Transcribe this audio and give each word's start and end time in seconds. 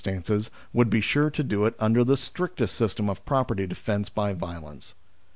101 0.03 0.23
stances, 0.25 0.49
would 0.73 0.89
be 0.89 0.99
sure 0.99 1.29
to 1.29 1.43
do 1.43 1.63
it 1.65 1.75
under 1.77 2.03
the 2.03 2.17
strictest 2.17 2.73
system 2.73 3.07
of 3.07 3.23
property 3.23 3.67
defence 3.67 4.09
by 4.09 4.33
violence. 4.33 4.95